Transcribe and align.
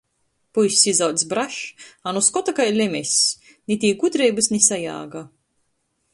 Puiss 0.57 0.85
izaudzs 0.91 1.27
brašs, 1.33 1.89
a 2.07 2.13
nu 2.17 2.23
skota 2.29 2.57
kai 2.61 2.67
lemess. 2.79 3.13
Ni 3.67 3.79
tī 3.85 3.93
gudreibys, 4.05 4.53
ni 4.57 4.63
sajāga. 4.71 5.25